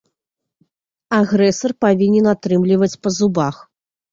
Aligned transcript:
Агрэсар 1.19 1.71
павінен 1.87 2.25
атрымліваць 2.33 2.93
па 3.05 3.09
зубах. 3.19 3.55